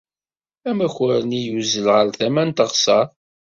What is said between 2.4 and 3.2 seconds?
n teɣsert.